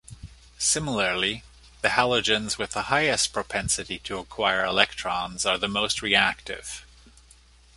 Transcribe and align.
Similarly, 0.57 1.43
the 1.83 1.89
halogens 1.89 2.57
with 2.57 2.71
the 2.71 2.81
highest 2.89 3.33
propensity 3.33 3.99
to 3.99 4.17
acquire 4.17 4.65
electrons 4.65 5.45
are 5.45 5.59
the 5.59 5.67
most 5.67 6.01
reactive. 6.01 6.83